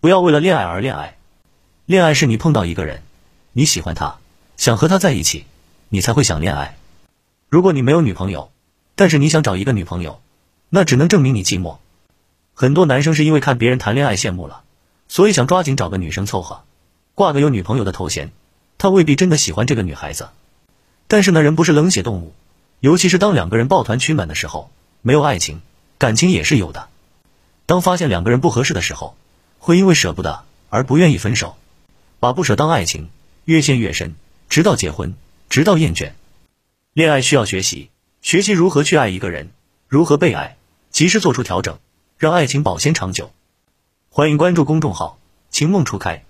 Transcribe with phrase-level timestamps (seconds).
[0.00, 1.16] 不要为了恋爱而恋爱。
[1.84, 3.02] 恋爱是你碰到一个人，
[3.52, 4.18] 你喜欢他，
[4.56, 5.44] 想和他在一起，
[5.88, 6.76] 你才会想恋爱。
[7.48, 8.52] 如果你没有女朋友，
[8.94, 10.20] 但是你想找一个女朋友，
[10.68, 11.78] 那只能证明你寂寞。
[12.54, 14.62] 很多男生是因为看别人谈恋爱羡慕了，
[15.08, 16.62] 所以想抓紧找个女生凑合，
[17.16, 18.30] 挂个有女朋友的头衔。
[18.76, 20.28] 他未必真的喜欢这个女孩子，
[21.08, 22.32] 但是呢，人不是冷血动物，
[22.78, 24.70] 尤其是当两个人抱团取暖的时候，
[25.02, 25.60] 没有爱情，
[25.98, 26.88] 感情也是有的。
[27.66, 29.16] 当发现两个人不合适的时候，
[29.58, 31.56] 会因为舍不得而不愿意分手，
[32.20, 33.10] 把不舍当爱情，
[33.44, 34.14] 越陷越深，
[34.48, 35.14] 直到结婚，
[35.48, 36.12] 直到厌倦。
[36.92, 37.90] 恋爱需要学习，
[38.22, 39.50] 学习如何去爱一个人，
[39.88, 40.56] 如何被爱，
[40.90, 41.78] 及时做出调整，
[42.16, 43.30] 让爱情保鲜长久。
[44.10, 45.18] 欢迎关注公众号
[45.50, 46.24] “情梦初开”。